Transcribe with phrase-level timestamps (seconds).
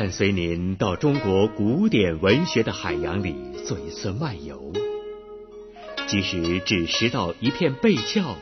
[0.00, 4.72] 伴随您到中国古典文学的海洋里做一次漫游，
[6.08, 8.34] 即使只拾到一片贝壳，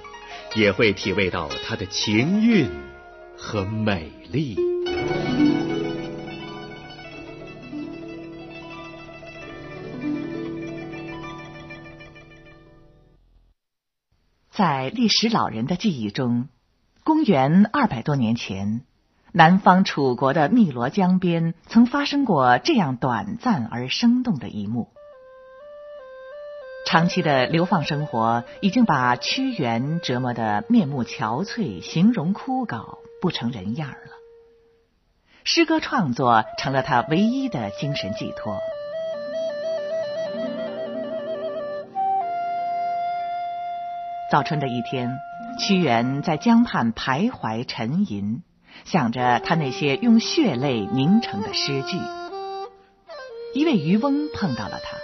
[0.54, 2.70] 也会体味到它的情韵
[3.36, 4.56] 和美丽。
[14.52, 16.48] 在历史老人的记忆中，
[17.02, 18.82] 公元二百多年前。
[19.38, 24.88] 南方楚国的汨罗江边，曾发生过这样短暂而生动的一幕。
[26.84, 33.96] 长期的流放生活已经把屈原折磨得面目憔悴、形容枯槁、不成人样了。
[35.44, 38.58] 诗歌创作成了他唯一的精神寄托。
[44.32, 45.16] 早春的一天，
[45.60, 48.42] 屈原在江畔徘徊沉吟。
[48.84, 51.98] 想着他那些用血泪凝成的诗句，
[53.54, 54.96] 一位渔翁碰到了他，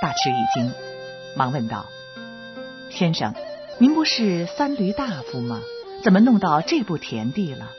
[0.00, 0.72] 大吃一惊，
[1.36, 1.86] 忙问道
[2.90, 3.34] ：“先生，
[3.78, 5.60] 您不是三闾大夫吗？
[6.02, 7.70] 怎么弄到这步田地了？”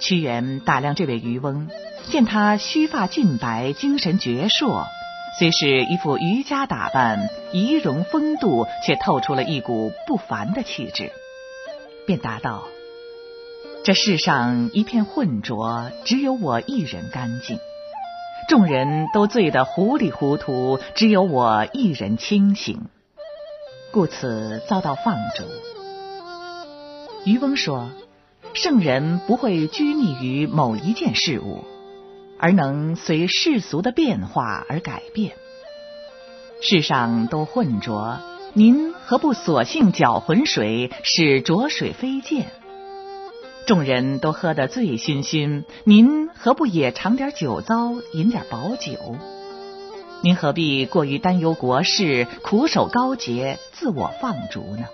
[0.00, 1.68] 屈原打量这位渔翁，
[2.10, 4.84] 见他须发尽白，精神矍铄，
[5.38, 11.12] 虽是一副渔家打扮，仪容风度却透出了一股不凡的气质，
[12.06, 12.64] 便答道。
[13.88, 17.56] 这世上一片浑浊，只有我一人干净；
[18.46, 22.82] 众人都醉得糊里糊涂，只有我一人清醒，
[23.90, 25.44] 故此遭到放逐。
[27.24, 27.88] 渔翁说
[28.52, 31.64] ：“圣人不会拘泥于某一件事物，
[32.38, 35.32] 而能随世俗的变化而改变。
[36.60, 38.20] 世上都浑浊，
[38.52, 42.48] 您何不索性搅浑水，使浊水飞溅？”
[43.68, 49.18] 众人都喝得醉醺醺，您何不也尝点酒糟，饮点薄酒？
[50.22, 54.86] 您何必过于担忧国事，苦守高洁，自我放逐呢？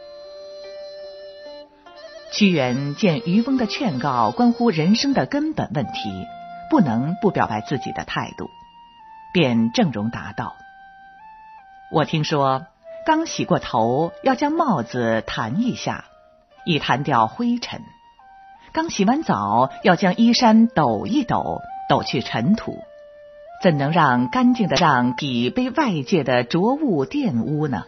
[2.33, 6.27] 屈原见渔翁的劝告关乎人生的根本问题，
[6.69, 8.51] 不能不表白自己的态度，
[9.33, 10.57] 便正容答道
[11.95, 12.67] ：“我听说，
[13.07, 16.07] 刚洗过头，要将帽子弹一下，
[16.67, 17.81] 以弹掉灰尘。”
[18.75, 22.77] 刚洗完澡，要将衣衫抖一抖，抖去尘土，
[23.63, 27.85] 怎能让干净的让体被外界的浊物玷污呢？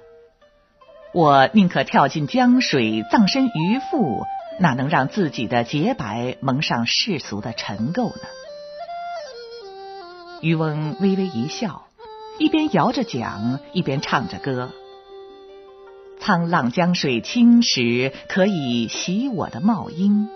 [1.12, 4.22] 我宁可跳进江水，葬身鱼腹，
[4.60, 8.22] 哪能让自己的洁白蒙上世俗的尘垢呢？
[10.40, 11.88] 渔翁微微一笑，
[12.38, 14.70] 一边摇着桨，一边唱着歌
[16.22, 20.28] ：“沧浪江水清时，可以洗我的帽缨。”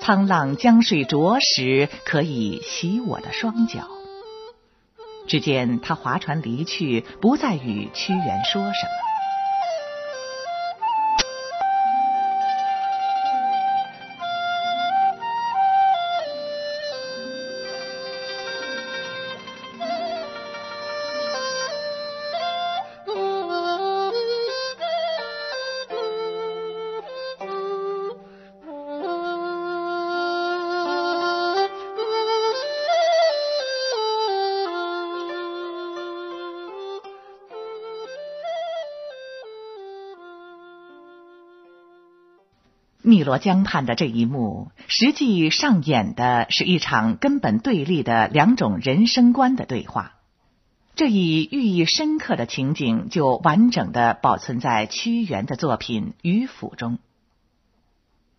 [0.00, 3.88] 沧浪江水着时，可以洗我的双脚。
[5.26, 9.05] 只见他划船离去，不再与屈原说什么。
[43.06, 50.14] 汨罗江畔的这一幕，实际上演的是一场根本对立的两种人生观的对话。
[50.96, 56.98] 这一寓意深刻的情景，就完整的保存在屈原的作品《渔府》中。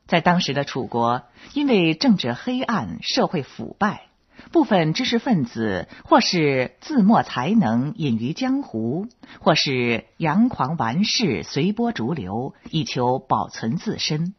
[0.06, 1.24] 在当时的楚国，
[1.54, 4.08] 因为政治黑暗、社会腐败，
[4.52, 9.08] 部分知识分子或是自没才能，隐于江湖；
[9.40, 14.34] 或是佯狂玩世，随波逐流，以求保存自身。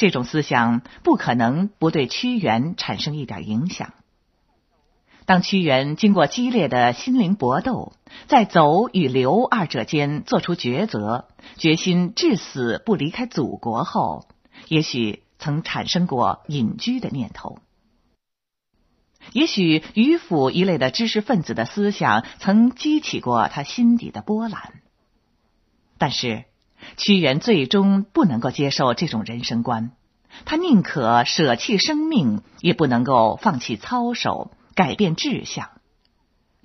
[0.00, 3.92] 这种思想不可能不对屈原产生一点影响。
[5.26, 7.92] 当屈原经过激烈的心灵搏斗，
[8.26, 14.26] 在走与留二者间做出抉择，决心至死不离开祖国后，
[14.68, 17.58] 也许曾产生过隐居的念头。
[19.34, 24.80] 也许渔府一类的知识分子的思想曾激起过他心底的波澜，
[25.98, 26.44] 但是。
[26.96, 29.92] 屈原最终不能够接受这种人生观，
[30.44, 35.70] 他宁可舍弃生命，也不能够放弃操守，改变志向。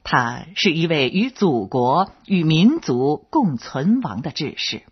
[0.04, 4.84] 他是一位与祖国与民族共存亡的志士。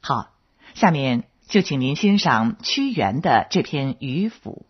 [0.00, 0.30] 好，
[0.74, 4.66] 下面就请您欣赏屈原的这篇《渔府》。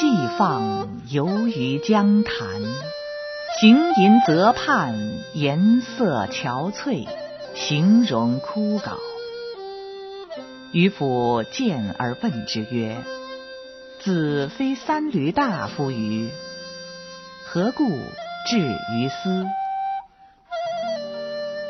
[0.00, 0.06] 寄
[0.38, 2.62] 放游于江潭，
[3.60, 4.94] 行吟泽畔，
[5.34, 7.08] 颜色憔悴，
[7.56, 8.92] 形容枯槁。
[10.70, 12.96] 渔父见而问之曰
[13.98, 16.30] ：“子非三闾大夫于？
[17.44, 17.88] 何故
[18.48, 19.46] 至于斯？”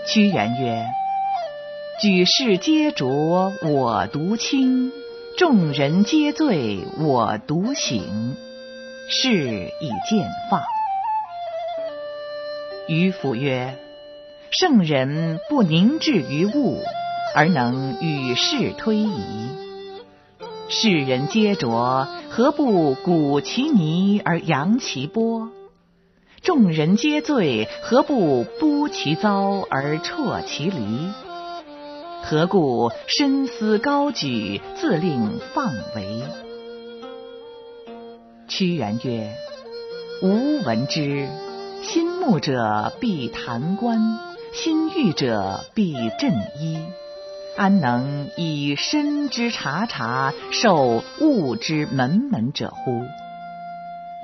[0.07, 0.85] 屈原曰
[2.03, 4.93] ：“举世皆浊我独清，
[5.39, 8.35] 众人皆醉我独醒，
[9.09, 10.61] 是以见放。”
[12.89, 13.79] 渔父曰
[14.51, 16.83] ：“圣人不凝滞于物。”
[17.37, 19.21] 而能与世推移，
[20.69, 25.51] 世人皆浊，何不鼓其泥而扬其波？
[26.43, 31.11] 众人皆醉，何不剥其糟而啜其离？
[32.23, 36.23] 何故深思高举，自令放为？
[38.49, 39.33] 屈原曰
[40.23, 41.29] ：“吾闻之，
[41.83, 44.19] 心慕者必弹冠，
[44.53, 46.79] 心欲者必振衣。”
[47.57, 53.03] 安能以身之察察，受物之门门者乎？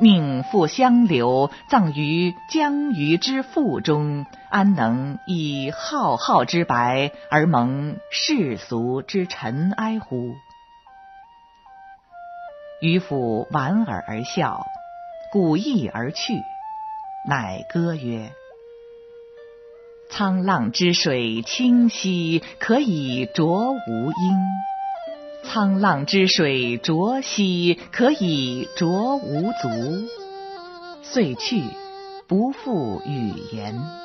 [0.00, 10.35] 命复相留，葬于江鱼之腹中，安能以浩浩之白而蒙世俗之尘埃乎？
[12.81, 14.67] 渔父莞尔而笑，
[15.32, 16.43] 鼓意而去，
[17.29, 18.32] 乃歌曰。
[20.11, 24.37] 沧浪之水清兮，可以濯吾缨；
[25.44, 30.08] 沧浪之水浊兮，可以濯吾足。
[31.02, 31.62] 遂去，
[32.26, 34.03] 不复语言。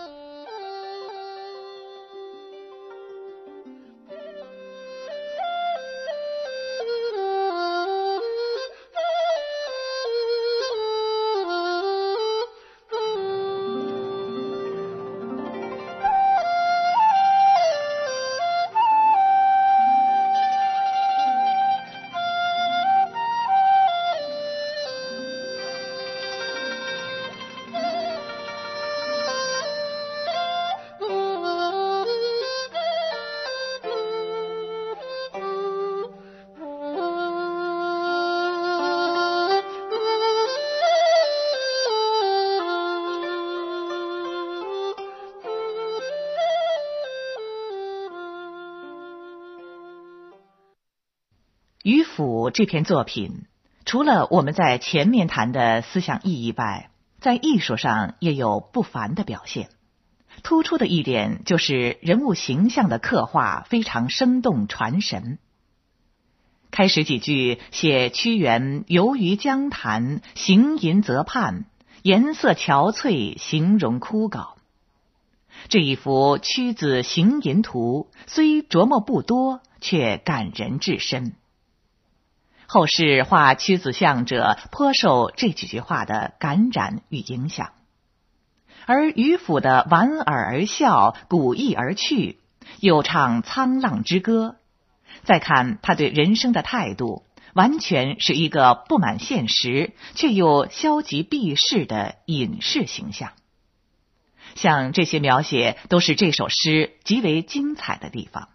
[52.51, 53.45] 这篇作品，
[53.85, 59.69] 除了我们在前面谈的思想意义外，在艺术上也有不凡的表现。
[60.43, 65.37] 突出的一点就是人物形象的刻画非常生动传神。
[66.71, 71.65] 开始几句写屈原游于江潭，行吟泽畔，
[72.03, 74.51] 颜色憔悴，形容枯槁。
[75.67, 81.33] 这一幅屈子行吟图虽琢磨不多，却感人至深。
[82.71, 87.71] 后世画屈子像者，颇受这几句话的感染与影响。
[88.85, 92.37] 而渔父的莞尔而笑，鼓意而去，
[92.79, 94.57] 又唱沧浪之歌。
[95.23, 97.23] 再看他对人生的态度，
[97.55, 103.31] 完全是一个不满现实却又消极避世的隐士形象。
[104.53, 108.49] 像这些描写，都是这首诗极为精彩的地方。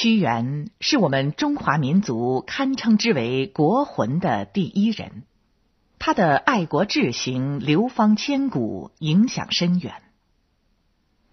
[0.00, 5.24] 屈原是我们中华民族堪称之为国魂的第一人，
[5.98, 9.94] 他的爱国志行流芳千古，影响深远。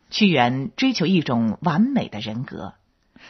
[0.09, 2.73] 屈原追求一种完美的人格，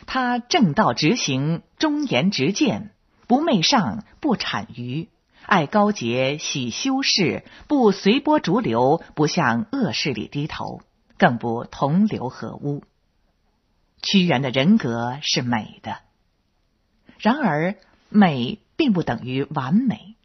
[0.06, 2.92] 他正道直行，忠言直谏，
[3.28, 5.10] 不媚上，不谄谀，
[5.46, 10.80] 爱高洁，喜修饰，不随波逐流，不向恶势力低头，
[11.18, 12.86] 更不同流合污。
[14.06, 15.98] 屈原的人格是美的，
[17.18, 17.76] 然而
[18.08, 20.16] 美并不等于完美，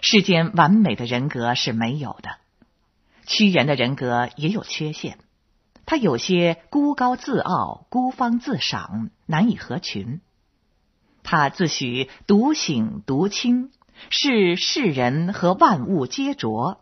[0.00, 2.38] 世间完美的人格是没有的。
[3.26, 5.18] 屈原的人格也有缺陷，
[5.86, 10.20] 他有些孤高自傲、孤芳自赏，难以合群。
[11.24, 13.72] 他自诩独醒独清，
[14.08, 16.80] 视世人和万物皆浊。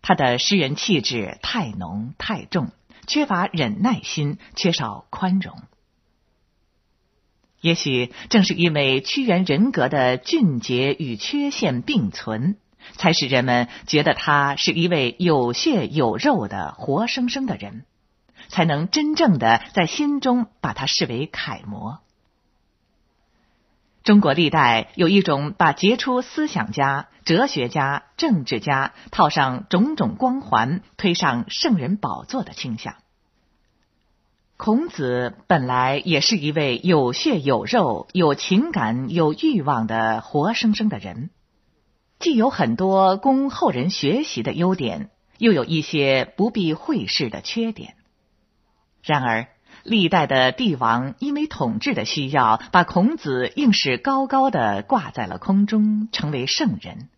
[0.00, 2.70] 他的诗人气质太浓太重。
[3.08, 5.60] 缺乏忍耐心，缺少宽容。
[7.60, 12.56] 也许正是因为屈原人格的俊杰与缺陷并存，
[12.92, 17.84] 才使人们觉得他是一位有血有肉的活生生的人，
[18.48, 21.98] 才能真正的在心中把他视为楷模。
[24.08, 32.94] 中国历代有一种把杰出思想家、哲学家、政治家套上种种光环，推上圣人宝座的倾向。
[34.56, 41.28] 孔子本来也是一位有血有肉、有情感、有欲望的活生生的人，
[42.18, 47.94] 既有很多供后人学习的优点，又有一些不必讳视的缺点。
[49.02, 49.48] 然而，
[49.88, 57.08] 历代的帝王因为统治的需要，把孔子硬是高高的挂在了空中，成为圣人，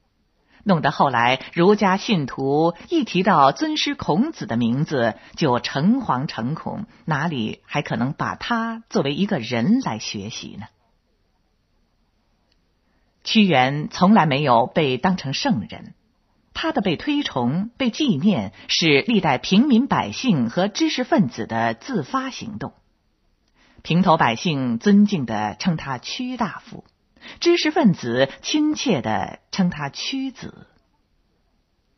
[0.65, 10.67] 弄得后来儒家信徒一提到尊师孔子的名字，就诚惶诚恐，哪里还可能把他作为一个人来学习呢？
[13.25, 15.95] 屈原从来没有被当成圣人。
[16.53, 22.75] 他的被推崇、被纪念，是历代平民百姓和知识分子的自发行动。
[23.83, 26.85] 平头百姓尊敬的称他屈大夫，
[27.41, 30.67] 知识分子亲切的称他屈子。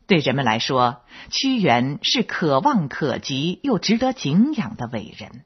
[0.05, 5.43] 对人们来说，屈原是可望可及又值得敬仰的伟人。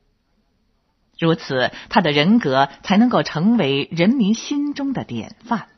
[1.20, 5.70] 如此，他的人格才能够成为人民心中的典范。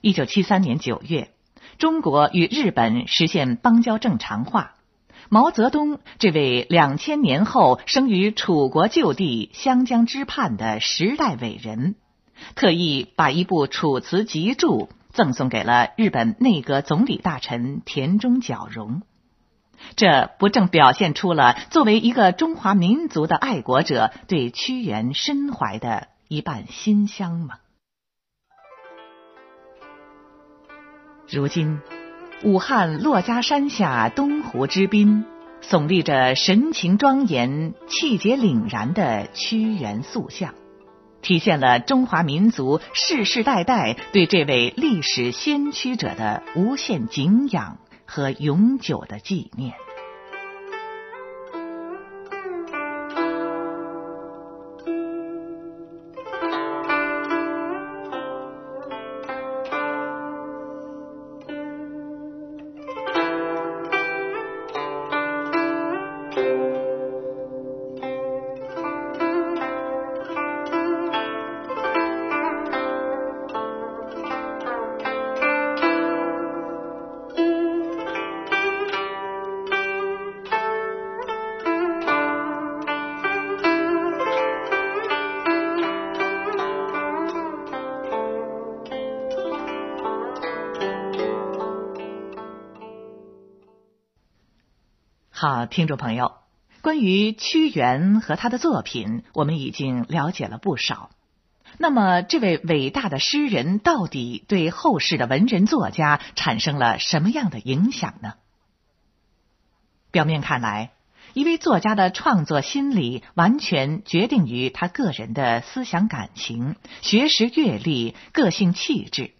[0.00, 1.32] 一九七三年九月，
[1.76, 4.74] 中国与日本实现邦交正常化。
[5.28, 11.96] 毛泽东这位两千年后生于楚国旧地湘江之畔的时代伟人，
[12.54, 19.02] 特意把一部《楚辞集注》赠送给了日本内阁总理大臣田中角荣。
[19.96, 27.56] 这不正表现出了作为一个中华民族的爱国者对屈原深怀的一半心香吗？
[31.30, 31.78] 如今，
[32.42, 35.26] 武汉珞珈山下东湖之滨，
[35.62, 40.54] 耸立着神情庄严、气节凛然的屈原塑像，
[41.20, 49.74] 体现了中华民族世世代代对这位历史先驱者的无限敬仰和永久的纪念。
[95.66, 96.32] 听众朋友，
[96.82, 101.10] 关于屈原和他的作品，我们已经了解了不少。
[101.76, 108.34] 那么，这位伟大的诗人到底对后世的文人作家产生了什么样的影响呢？
[110.10, 110.92] 表面看来，
[111.34, 119.32] 一位作家的创作心理完全决定于他个人的思想感情、学识阅历、个性气质，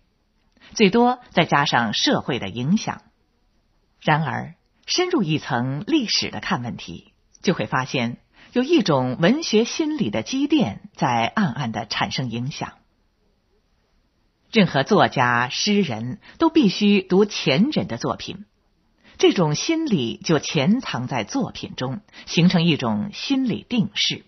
[0.74, 3.00] 最多再加上社会的影响。
[4.00, 4.54] 然而，
[4.88, 8.16] 深入一层历史的看问题，就会发现
[8.54, 12.72] 有一种文学心理的积淀在暗暗的产生影响。
[14.50, 18.46] 任何作家、诗人都必须读前人的作品，
[19.18, 24.24] 这种心理就潜藏在作品中，形成一种心理定势。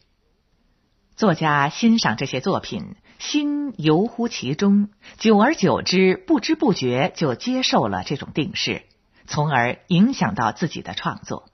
[1.16, 8.82] 作家欣赏这些作品，心游乎其中，久而久之，不知不觉就接受了这种定势。
[9.30, 11.48] 从而影响到自己的创作。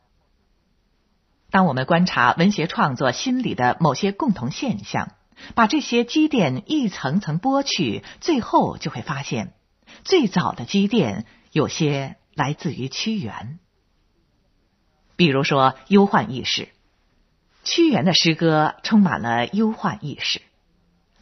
[1.50, 5.12] 当我们观察文学创作心理的某些共同现象，
[5.54, 9.52] 把这些积淀一层层剥去，最后就会发现，
[10.04, 13.59] 最早的积淀有些来自于屈原。
[15.16, 16.71] 比如说忧患意识，
[17.62, 20.40] 屈原的诗歌充满了忧患意识，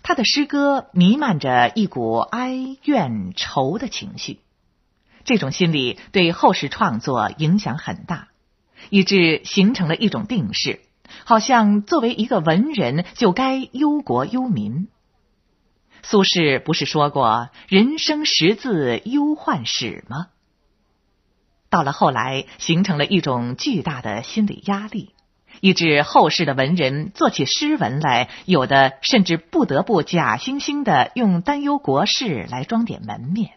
[0.05, 4.44] 他的诗歌弥漫着一股哀怨愁的情绪。
[5.25, 8.29] 这种心理对后世创作影响很大，
[8.91, 10.81] 以致形成了一种定势，
[11.25, 14.89] 好像作为一个文人就该忧国忧民。
[16.03, 20.27] 苏轼不是说过“人生识字忧患始”吗？
[21.71, 25.15] 到了后来，形成了一种巨大的心理压力，
[25.61, 33.53] 以致后世的文人做起诗文来，有的甚至不得不假惺惺的用担忧国事来装点门面。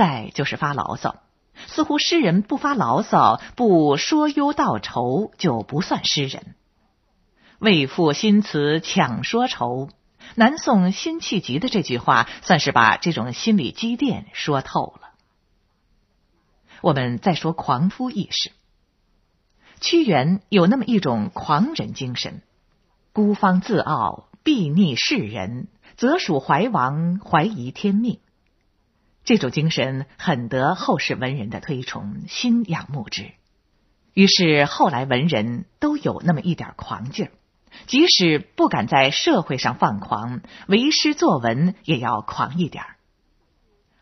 [0.00, 1.16] 再就是发牢骚，
[1.66, 6.54] 似乎诗人不发牢骚、不说忧道愁就不算诗人。
[7.58, 9.90] 为赋新词强说愁，
[10.36, 15.10] 南宋辛弃疾的这句话，算是把这种心理积淀说透了。
[16.80, 18.52] 我们再说狂夫意识，
[19.82, 22.40] 屈原有那么一种狂人精神，
[23.12, 28.18] 孤芳自傲，睥睨世人，则属怀王，怀疑天命。
[29.24, 33.32] 这种精神很得后世文人的推崇，心仰慕之。
[34.14, 37.30] 于是后来文人都有那么一点狂劲儿，
[37.86, 42.96] 即使不敢在社会上放狂，为诗作文也要狂一点儿。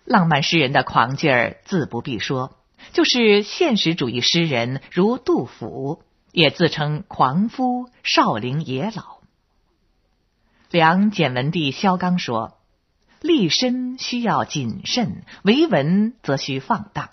[0.04, 2.54] 浪漫诗人的狂劲儿自不必说。
[2.92, 9.18] 就是现实主义诗人，如杜甫，也自称狂夫，少陵野老。
[10.70, 12.57] 梁简文帝萧纲说
[13.20, 17.10] ：“立身需要谨慎，为文则需放荡。”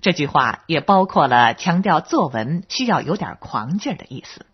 [0.00, 4.46] 这句话也包括了强调作文需要有点狂劲儿的意思。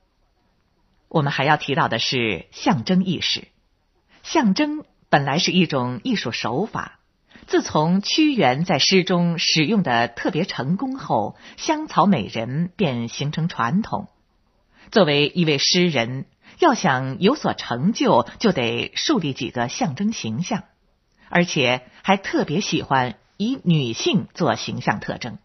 [1.08, 3.48] 我们还要提到的是象征意识。
[4.22, 6.98] 象征本来是一种艺术手法。
[7.46, 14.08] 自从屈原在诗中使用的特别成功后，香草美人便形成传统。
[14.90, 16.24] 作为一位诗人，
[16.64, 20.64] 要想有所成就，就得树立几个象征形象，
[21.28, 25.36] 而且还特别喜欢以女性做形象特征。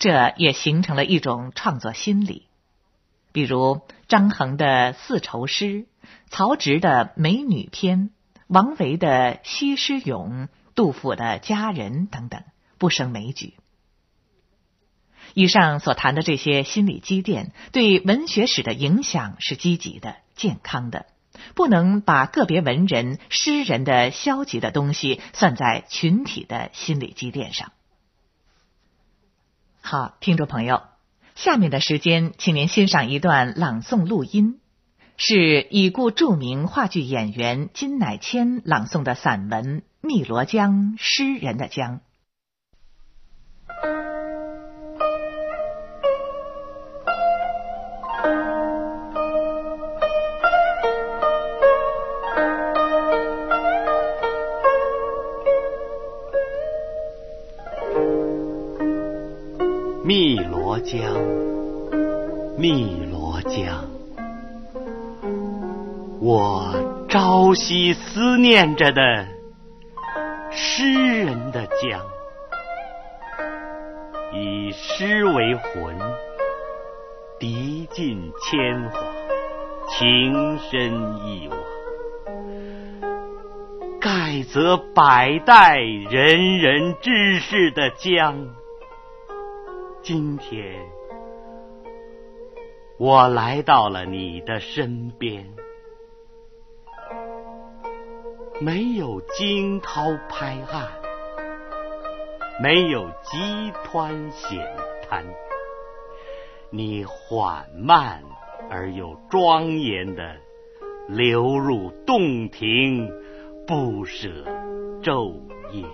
[0.00, 2.48] 这也形成了一种创作心理，
[3.32, 5.64] 比如张衡的《四愁诗》，
[6.28, 8.08] 曹植的《美女篇》，
[8.48, 10.46] 王维的《西施咏》。
[10.76, 12.42] 杜甫的佳人等等，
[12.78, 13.54] 不胜枚举。
[15.34, 21.06] 以上所谈的这些心理积淀，对文学史的影响是积极的、健康的，
[21.54, 27.72] 不能把个别文人、诗人的消极的东西算在群体的心理积淀上。
[29.80, 30.82] 好，听众朋友，
[31.34, 34.60] 下面的时间，请您欣赏一段朗诵录音，
[35.16, 39.82] 是已故著名话剧演员金乃谦朗诵的散文。
[40.00, 42.00] 汨罗江，诗人的江。
[67.54, 69.28] 我朝夕思念着的。
[70.50, 72.04] 诗人的江，
[74.32, 75.96] 以诗为魂，
[77.38, 78.98] 涤尽铅华，
[79.88, 80.92] 情深
[81.24, 81.56] 意往，
[84.00, 88.48] 盖则百代仁人志士的江。
[90.02, 90.74] 今天，
[92.98, 95.54] 我来到了你的身边。
[98.60, 100.86] 没有惊涛拍岸，
[102.62, 104.64] 没有急湍险
[105.08, 105.24] 滩，
[106.70, 108.22] 你缓慢
[108.70, 110.36] 而又庄严的
[111.08, 113.10] 流入洞庭，
[113.66, 114.28] 不舍
[115.02, 115.34] 昼
[115.72, 115.84] 夜。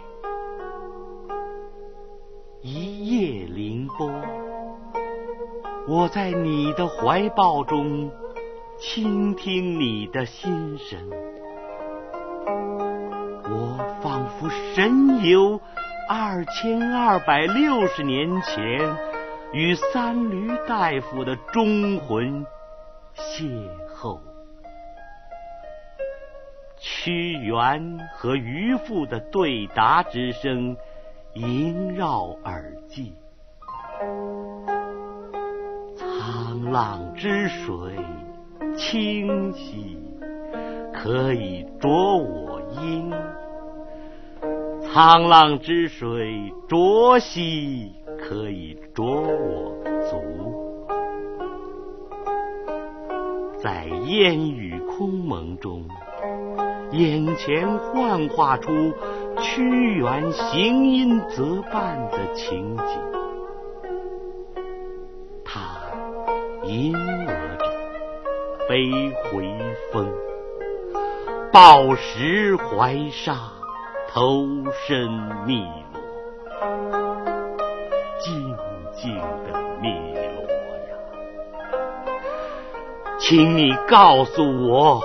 [2.61, 4.13] 一夜凌波，
[5.89, 8.11] 我在你的怀抱中
[8.79, 11.11] 倾听你的心声。
[14.51, 15.61] 神游
[16.09, 18.97] 二千二百六十年前，
[19.53, 22.45] 与三闾大夫的忠魂
[23.17, 24.19] 邂逅，
[26.79, 30.77] 屈原和渔父的对答之声
[31.35, 33.15] 萦绕耳际。
[35.97, 37.97] 沧浪之水
[38.77, 39.99] 清兮，
[40.93, 43.13] 可以濯我缨。
[44.93, 49.73] 沧浪之水浊兮，可以濯我
[50.11, 50.21] 足。
[53.63, 55.85] 在烟雨空蒙中，
[56.91, 58.93] 眼前幻化出
[59.41, 63.01] 屈原行吟则伴的情景。
[65.45, 65.61] 他
[66.65, 67.65] 吟额着
[68.69, 68.91] 悲
[69.23, 69.57] 回
[69.93, 70.13] 风，
[71.53, 73.60] 抱石怀沙。
[74.13, 74.45] 投
[74.87, 75.09] 身
[75.47, 76.01] 汨罗，
[78.19, 78.57] 静
[78.97, 80.43] 静的汨罗
[80.89, 80.93] 呀，
[83.21, 85.01] 请你告诉我，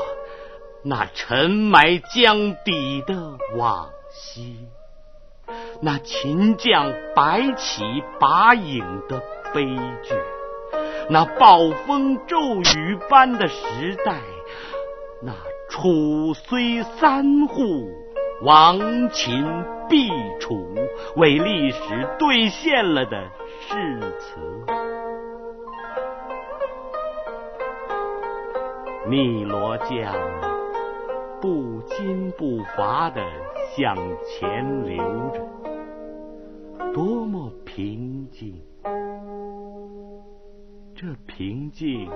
[0.82, 4.58] 那沉埋江底的往昔，
[5.82, 7.84] 那秦将白起
[8.20, 9.22] 拔影的
[9.54, 9.66] 悲
[10.02, 10.16] 剧，
[11.12, 14.20] 那暴风骤雨般的时代，
[15.22, 15.32] 那。
[15.68, 17.90] 楚虽三户，
[18.42, 19.46] 亡秦
[19.90, 20.68] 必楚，
[21.16, 23.30] 为历史兑现了的
[23.62, 24.40] 誓词。
[29.08, 30.14] 汨罗江
[31.40, 33.22] 不惊不伐地
[33.76, 33.96] 向
[34.26, 34.98] 前流
[35.34, 38.62] 着，多么平静！
[40.94, 42.10] 这平静。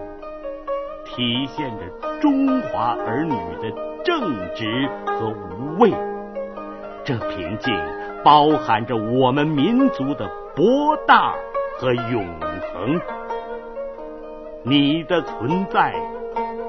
[1.06, 5.94] 体现着中华儿女的正直和无畏，
[7.06, 7.72] 这平静
[8.24, 11.36] 包含着我们民族的博大
[11.78, 12.26] 和永
[12.74, 13.00] 恒。
[14.64, 15.94] 你的存在，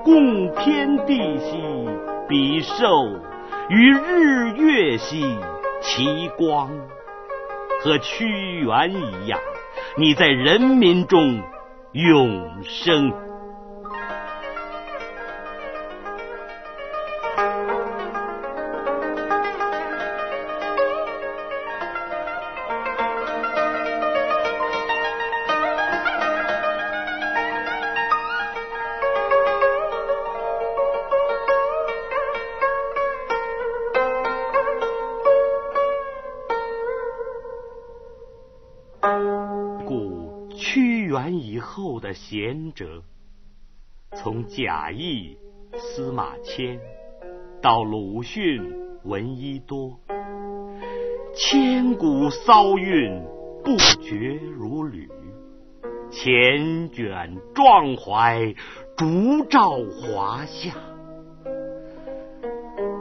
[0.04, 1.88] 共天地兮
[2.28, 2.86] 比寿，
[3.70, 5.24] 与日月兮
[5.80, 6.68] 齐光，
[7.82, 9.40] 和屈原一样，
[9.96, 11.40] 你在人民中
[11.92, 13.29] 永生。
[39.86, 43.02] 故屈原以后的贤者，
[44.14, 45.38] 从贾谊、
[45.74, 46.78] 司马迁
[47.62, 48.62] 到鲁迅、
[49.04, 49.98] 闻一多，
[51.34, 53.22] 千古骚韵
[53.64, 55.08] 不绝如缕，
[56.10, 58.54] 缱绻壮怀
[58.98, 60.74] 烛照华夏，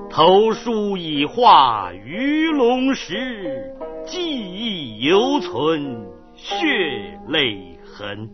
[0.09, 3.75] 投书已化鱼龙石，
[4.09, 6.55] 记忆犹存血
[7.27, 8.27] 泪痕。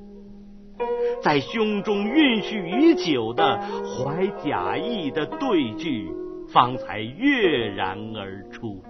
[1.21, 6.09] 在胸中蕴蓄已久的怀贾谊的对句，
[6.47, 8.81] 方才跃然而出。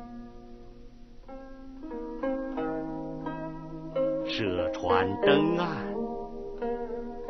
[4.26, 5.68] 舍船登岸，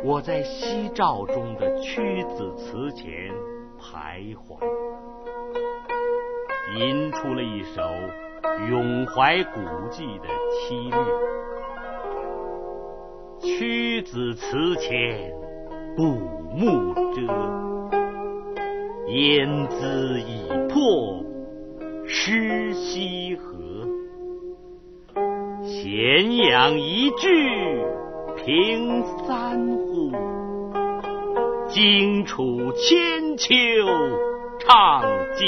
[0.03, 3.31] 我在夕照中的屈子祠前
[3.79, 4.57] 徘徊，
[6.77, 7.81] 吟出了一首
[8.69, 10.97] 咏怀古迹的凄律。
[13.41, 15.31] 屈子祠前
[15.95, 16.03] 古
[16.55, 17.21] 木遮，
[19.07, 21.23] 烟姿已破
[22.05, 23.53] 湿溪河。
[25.61, 27.27] 咸阳一句
[28.37, 30.11] 平三户，
[31.67, 33.53] 荆楚千秋
[34.59, 35.01] 唱
[35.35, 35.45] 九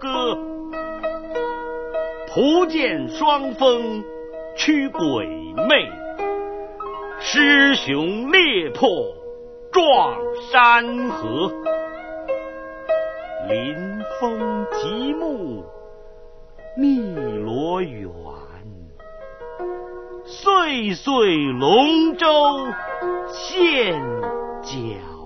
[0.00, 0.49] 歌。
[2.32, 4.04] 蒲剑双峰
[4.56, 5.26] 驱鬼
[5.68, 5.90] 魅。
[7.18, 8.88] 狮雄猎破
[9.72, 10.16] 撞
[10.52, 11.52] 山河，
[13.48, 13.74] 临
[14.20, 15.64] 风极目
[16.78, 18.08] 汨罗远，
[20.24, 22.26] 岁岁龙舟
[23.26, 24.00] 献
[24.62, 25.19] 角。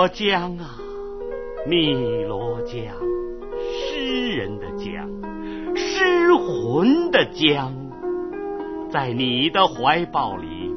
[0.00, 0.80] 罗江啊，
[1.66, 2.74] 汨罗江，
[3.60, 5.06] 诗人的江，
[5.76, 7.74] 诗魂的江，
[8.90, 10.72] 在你的怀抱里，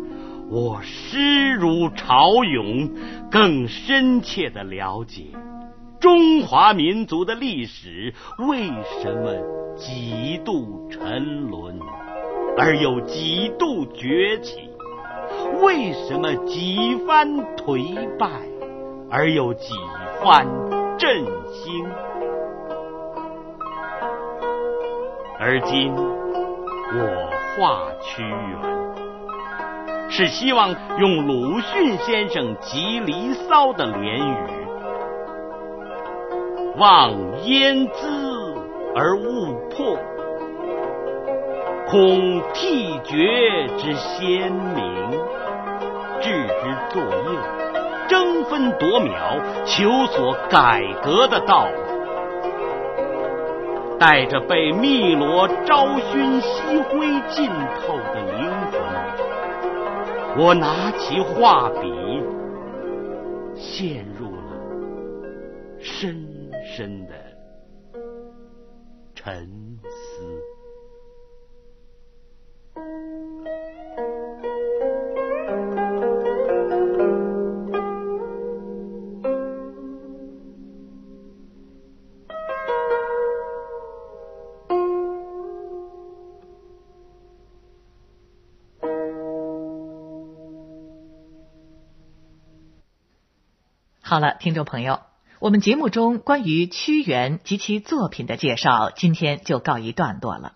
[0.50, 2.90] 我诗如潮涌，
[3.32, 5.28] 更深切的了解
[6.02, 8.68] 中华民族的历史为
[9.02, 11.80] 什么几度沉沦，
[12.58, 14.70] 而又几度崛起，
[15.62, 18.28] 为什么几番颓败。
[19.16, 19.76] 而有几
[20.24, 20.48] 番
[20.98, 21.86] 振兴，
[25.40, 34.36] 而今我画屈原，是希望用鲁迅先生集《离骚》的联语
[36.80, 37.12] ：“望
[37.44, 38.08] 烟姿
[38.96, 39.96] 而勿迫，
[41.88, 45.12] 恐替绝之先明，
[46.20, 47.40] 置之作右。”
[48.14, 51.82] 争分夺秒，求索改革的道路。
[53.98, 57.50] 带着被汨罗朝熏夕灰浸
[57.80, 58.78] 透的灵魂，
[60.38, 61.92] 我拿起画笔，
[63.56, 64.42] 陷入了
[65.80, 66.24] 深
[66.64, 67.14] 深的
[69.16, 69.34] 沉
[69.90, 70.24] 思。
[94.14, 95.00] 好了，听众朋友，
[95.40, 100.54] 我们节目中关于屈原及其作品的介绍，今天就告一段落了。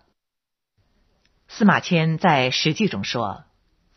[1.48, 3.42] 司马迁在《史记》中说，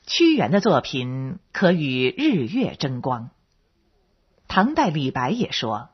[0.07, 3.29] 屈原的作品可与日月争光。
[4.47, 5.89] 唐代李白也说：“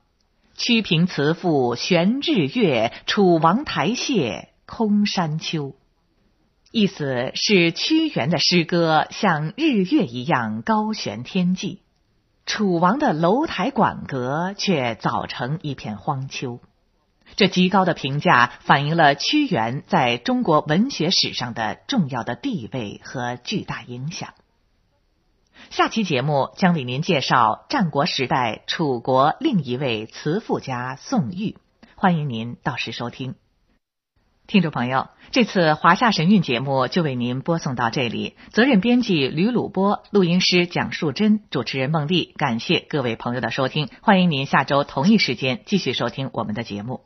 [0.55, 5.75] 屈平辞赋悬日月，楚王台榭空山丘。”
[6.71, 11.81] 意思是屈原的诗歌像日月一样高悬天际。
[12.47, 16.61] 楚王的楼台馆阁却早成一片荒丘，
[17.35, 24.33] 这极高的评价反映了屈原在中国文学史上的重要的地位和巨大影响。
[25.71, 31.57] 下期节目将为您介绍战国时代楚国另一位词赋家宋玉，
[31.95, 33.35] 欢迎您到时收听。
[34.47, 38.37] 听众朋友，这次华夏神韵节目就为您播送到这里。
[38.53, 42.33] 责任编辑吕鲁波，录音师蒋树珍，主持人孟丽。
[42.37, 47.01] 感谢各位朋友的收听，欢迎您下周同一时间继续收听我们的节目。